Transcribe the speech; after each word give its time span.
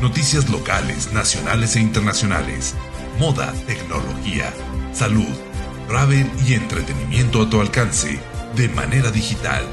Noticias 0.00 0.50
locales, 0.50 1.10
nacionales 1.14 1.74
e 1.74 1.80
internacionales. 1.80 2.74
Moda, 3.18 3.50
tecnología, 3.66 4.52
salud, 4.92 5.34
travel 5.88 6.30
y 6.46 6.52
entretenimiento 6.52 7.40
a 7.40 7.48
tu 7.48 7.62
alcance 7.62 8.20
de 8.54 8.68
manera 8.68 9.10
digital. 9.10 9.64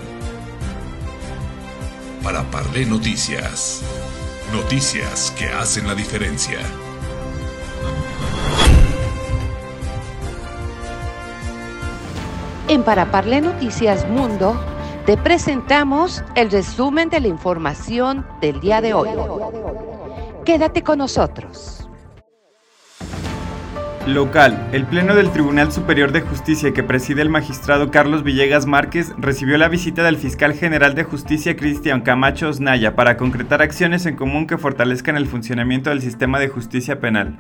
Para 2.24 2.44
Parlé 2.44 2.86
Noticias. 2.86 3.82
Noticias 4.54 5.34
que 5.38 5.48
hacen 5.48 5.88
la 5.88 5.94
diferencia. 5.94 6.60
En 12.70 12.84
Para 12.84 13.12
Parlé 13.12 13.42
Noticias 13.42 14.08
Mundo 14.08 14.58
te 15.06 15.18
presentamos 15.18 16.24
el 16.36 16.50
resumen 16.50 17.10
de 17.10 17.20
la 17.20 17.28
información 17.28 18.26
del 18.40 18.62
día 18.62 18.80
de 18.80 18.94
hoy. 18.94 19.10
Quédate 20.46 20.84
con 20.84 20.98
nosotros. 20.98 21.88
Local. 24.06 24.68
El 24.74 24.86
Pleno 24.86 25.16
del 25.16 25.32
Tribunal 25.32 25.72
Superior 25.72 26.12
de 26.12 26.20
Justicia 26.20 26.74
que 26.74 26.84
preside 26.84 27.22
el 27.22 27.30
magistrado 27.30 27.92
Carlos 27.92 28.24
Villegas 28.24 28.66
Márquez 28.66 29.14
recibió 29.18 29.58
la 29.58 29.70
visita 29.70 30.04
del 30.04 30.18
fiscal 30.18 30.54
general 30.54 30.96
de 30.96 31.06
justicia 31.06 31.56
Cristian 31.56 32.02
Camacho 32.02 32.50
Osnaya 32.50 32.94
para 32.94 33.16
concretar 33.16 33.62
acciones 33.62 34.06
en 34.06 34.18
común 34.18 34.46
que 34.46 34.58
fortalezcan 34.58 35.16
el 35.16 35.28
funcionamiento 35.28 35.90
del 35.90 36.02
sistema 36.02 36.40
de 36.40 36.50
justicia 36.50 37.00
penal. 37.00 37.40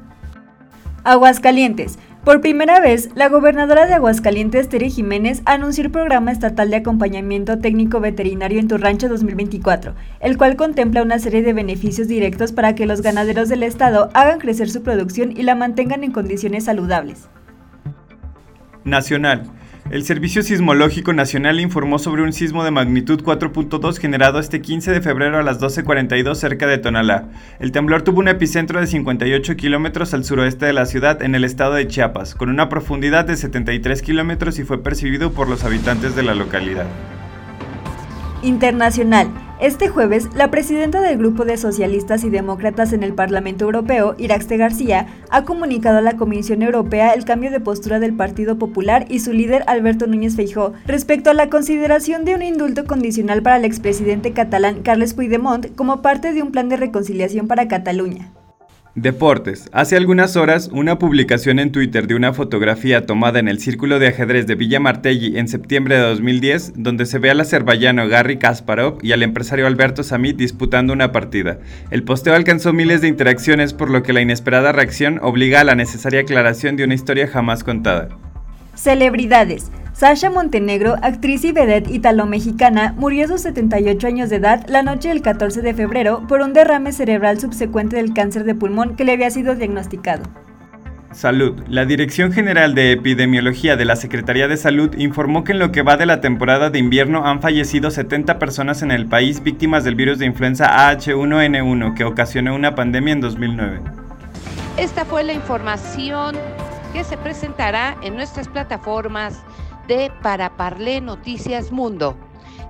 Aguascalientes. 1.03 1.99
Por 2.23 2.39
primera 2.39 2.79
vez, 2.79 3.09
la 3.15 3.27
gobernadora 3.27 3.85
de 3.85 3.93
Aguascalientes, 3.95 4.69
Tere 4.69 4.89
Jiménez, 4.89 5.41
anunció 5.43 5.83
el 5.83 5.91
programa 5.91 6.31
estatal 6.31 6.69
de 6.69 6.77
acompañamiento 6.77 7.59
técnico 7.59 7.99
veterinario 7.99 8.59
en 8.59 8.69
tu 8.69 8.77
rancho 8.77 9.09
2024, 9.09 9.93
el 10.21 10.37
cual 10.37 10.55
contempla 10.55 11.03
una 11.03 11.19
serie 11.19 11.41
de 11.41 11.51
beneficios 11.51 12.07
directos 12.07 12.53
para 12.53 12.75
que 12.75 12.85
los 12.85 13.01
ganaderos 13.01 13.49
del 13.49 13.63
estado 13.63 14.09
hagan 14.13 14.39
crecer 14.39 14.69
su 14.69 14.81
producción 14.81 15.35
y 15.35 15.43
la 15.43 15.55
mantengan 15.55 16.05
en 16.05 16.13
condiciones 16.13 16.63
saludables. 16.63 17.27
Nacional. 18.85 19.43
El 19.93 20.03
Servicio 20.05 20.41
Sismológico 20.41 21.13
Nacional 21.13 21.59
informó 21.59 21.99
sobre 21.99 22.23
un 22.23 22.33
sismo 22.33 22.63
de 22.63 22.71
magnitud 22.71 23.21
4.2 23.21 23.99
generado 23.99 24.39
este 24.39 24.59
15 24.59 24.89
de 24.89 25.01
febrero 25.01 25.37
a 25.37 25.43
las 25.43 25.59
12.42 25.59 26.33
cerca 26.33 26.65
de 26.65 26.79
Tonalá. 26.79 27.29
El 27.59 27.71
temblor 27.71 28.01
tuvo 28.01 28.17
un 28.17 28.27
epicentro 28.27 28.79
de 28.79 28.87
58 28.87 29.55
kilómetros 29.55 30.15
al 30.15 30.25
suroeste 30.25 30.65
de 30.65 30.73
la 30.73 30.87
ciudad 30.87 31.21
en 31.21 31.35
el 31.35 31.43
estado 31.43 31.75
de 31.75 31.87
Chiapas, 31.87 32.33
con 32.33 32.49
una 32.49 32.69
profundidad 32.69 33.25
de 33.25 33.35
73 33.35 34.01
kilómetros 34.01 34.57
y 34.57 34.63
fue 34.63 34.81
percibido 34.81 35.31
por 35.31 35.47
los 35.47 35.63
habitantes 35.63 36.15
de 36.15 36.23
la 36.23 36.33
localidad. 36.33 36.87
Internacional. 38.41 39.29
Este 39.63 39.87
jueves, 39.87 40.27
la 40.35 40.51
presidenta 40.51 40.99
del 40.99 41.17
Grupo 41.17 41.45
de 41.45 41.55
Socialistas 41.55 42.25
y 42.25 42.29
Demócratas 42.29 42.91
en 42.91 43.01
el 43.01 43.13
Parlamento 43.13 43.63
Europeo, 43.63 44.13
Iraxte 44.17 44.57
García, 44.57 45.07
ha 45.29 45.45
comunicado 45.45 45.99
a 45.99 46.01
la 46.01 46.17
Comisión 46.17 46.63
Europea 46.63 47.13
el 47.13 47.23
cambio 47.23 47.49
de 47.49 47.61
postura 47.61 48.01
del 48.01 48.13
Partido 48.13 48.59
Popular 48.59 49.05
y 49.07 49.19
su 49.19 49.31
líder 49.31 49.63
Alberto 49.67 50.05
Núñez 50.05 50.35
Feijó 50.35 50.73
respecto 50.85 51.29
a 51.29 51.33
la 51.33 51.49
consideración 51.49 52.25
de 52.25 52.35
un 52.35 52.41
indulto 52.41 52.83
condicional 52.83 53.41
para 53.41 53.55
el 53.55 53.63
expresidente 53.63 54.33
catalán 54.33 54.81
Carles 54.81 55.13
Puigdemont 55.13 55.73
como 55.75 56.01
parte 56.01 56.33
de 56.33 56.43
un 56.43 56.51
plan 56.51 56.67
de 56.67 56.75
reconciliación 56.75 57.47
para 57.47 57.69
Cataluña. 57.69 58.32
Deportes. 58.95 59.69
Hace 59.71 59.97
algunas 59.97 60.35
horas, 60.35 60.69
una 60.71 60.99
publicación 60.99 61.57
en 61.57 61.71
Twitter 61.71 62.05
de 62.05 62.13
una 62.13 62.31
fotografía 62.31 63.07
tomada 63.07 63.39
en 63.39 63.47
el 63.47 63.59
círculo 63.59 63.97
de 63.97 64.09
ajedrez 64.09 64.45
de 64.45 64.53
Villa 64.53 64.79
Martelli 64.79 65.39
en 65.39 65.47
septiembre 65.47 65.95
de 65.95 66.01
2010, 66.01 66.73
donde 66.75 67.07
se 67.07 67.17
ve 67.17 67.31
al 67.31 67.39
azerbaiyano 67.39 68.07
Garry 68.07 68.37
Kasparov 68.37 68.99
y 69.01 69.11
al 69.11 69.23
empresario 69.23 69.65
Alberto 69.65 70.03
Samit 70.03 70.37
disputando 70.37 70.93
una 70.93 71.11
partida. 71.11 71.57
El 71.89 72.03
posteo 72.03 72.35
alcanzó 72.35 72.71
miles 72.71 73.01
de 73.01 73.07
interacciones, 73.07 73.73
por 73.73 73.89
lo 73.89 74.03
que 74.03 74.13
la 74.13 74.21
inesperada 74.21 74.71
reacción 74.71 75.19
obliga 75.23 75.61
a 75.61 75.63
la 75.63 75.73
necesaria 75.73 76.21
aclaración 76.21 76.75
de 76.75 76.83
una 76.83 76.93
historia 76.93 77.27
jamás 77.27 77.63
contada. 77.63 78.09
Celebridades. 78.75 79.71
Sasha 79.93 80.31
Montenegro, 80.31 80.95
actriz 81.03 81.43
y 81.45 81.51
vedette 81.51 81.91
italo-mexicana, 81.91 82.95
murió 82.97 83.25
a 83.25 83.27
sus 83.27 83.41
78 83.41 84.07
años 84.07 84.29
de 84.31 84.37
edad 84.37 84.65
la 84.67 84.81
noche 84.81 85.09
del 85.09 85.21
14 85.21 85.61
de 85.61 85.75
febrero 85.75 86.25
por 86.27 86.41
un 86.41 86.51
derrame 86.51 86.91
cerebral 86.91 87.39
subsecuente 87.39 87.97
del 87.97 88.11
cáncer 88.11 88.43
de 88.43 88.55
pulmón 88.55 88.95
que 88.95 89.03
le 89.03 89.11
había 89.11 89.29
sido 89.29 89.53
diagnosticado. 89.53 90.23
Salud. 91.11 91.61
La 91.67 91.85
Dirección 91.85 92.31
General 92.31 92.73
de 92.73 92.91
Epidemiología 92.91 93.75
de 93.75 93.85
la 93.85 93.95
Secretaría 93.95 94.47
de 94.47 94.57
Salud 94.57 94.95
informó 94.97 95.43
que 95.43 95.51
en 95.51 95.59
lo 95.59 95.71
que 95.71 95.83
va 95.83 95.95
de 95.95 96.07
la 96.07 96.21
temporada 96.21 96.71
de 96.71 96.79
invierno 96.79 97.27
han 97.27 97.39
fallecido 97.39 97.91
70 97.91 98.39
personas 98.39 98.81
en 98.81 98.89
el 98.89 99.05
país 99.05 99.43
víctimas 99.43 99.83
del 99.83 99.93
virus 99.93 100.17
de 100.17 100.25
influenza 100.25 100.91
AH1N1 100.91 101.93
que 101.93 102.03
ocasionó 102.03 102.55
una 102.55 102.73
pandemia 102.73 103.13
en 103.13 103.21
2009. 103.21 103.79
Esta 104.77 105.05
fue 105.05 105.23
la 105.23 105.33
información 105.33 106.35
que 106.93 107.03
se 107.03 107.15
presentará 107.15 107.95
en 108.01 108.15
nuestras 108.15 108.47
plataformas 108.47 109.43
de 109.87 110.11
Para 110.21 110.55
Parlé 110.55 111.01
Noticias 111.01 111.71
Mundo. 111.71 112.17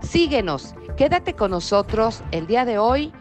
Síguenos, 0.02 0.76
quédate 0.98 1.34
con 1.34 1.52
nosotros 1.52 2.24
el 2.32 2.48
día 2.48 2.66
de 2.66 2.78
hoy 2.78 3.12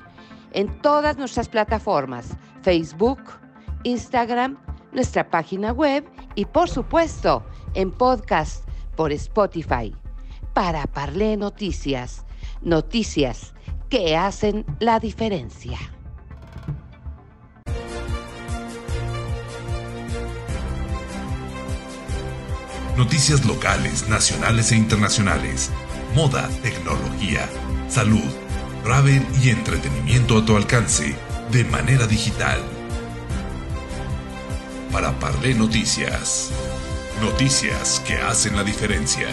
en 0.52 0.80
todas 0.80 1.16
nuestras 1.16 1.48
plataformas, 1.48 2.36
Facebook, 2.62 3.20
Instagram, 3.84 4.58
nuestra 4.92 5.28
página 5.30 5.72
web 5.72 6.04
y 6.34 6.44
por 6.44 6.68
supuesto 6.68 7.44
en 7.74 7.90
podcast 7.90 8.66
por 8.96 9.12
Spotify. 9.12 9.94
Para 10.52 10.86
Parlé 10.86 11.36
Noticias, 11.36 12.24
noticias 12.60 13.54
que 13.88 14.16
hacen 14.16 14.66
la 14.80 15.00
diferencia. 15.00 15.78
Noticias 22.96 23.46
locales, 23.46 24.06
nacionales 24.08 24.70
e 24.70 24.76
internacionales. 24.76 25.70
Moda, 26.14 26.46
tecnología, 26.62 27.48
salud, 27.88 28.30
travel 28.84 29.26
y 29.42 29.48
entretenimiento 29.48 30.36
a 30.36 30.44
tu 30.44 30.56
alcance 30.58 31.16
de 31.50 31.64
manera 31.64 32.06
digital. 32.06 32.60
Para 34.92 35.18
Parlé 35.18 35.54
Noticias. 35.54 36.50
Noticias 37.22 38.02
que 38.06 38.16
hacen 38.16 38.56
la 38.56 38.62
diferencia. 38.62 39.28